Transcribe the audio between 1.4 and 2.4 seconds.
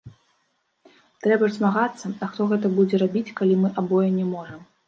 ж змагацца, а